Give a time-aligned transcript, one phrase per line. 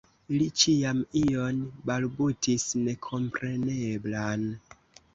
[0.35, 4.53] Li ĉiam ion balbutis nekompreneblan.